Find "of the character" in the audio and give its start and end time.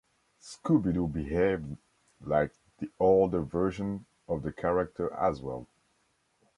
4.27-5.13